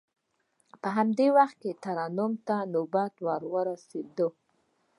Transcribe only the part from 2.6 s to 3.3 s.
نوبت